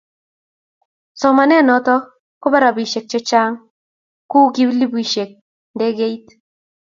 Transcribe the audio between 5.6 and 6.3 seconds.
ndegeit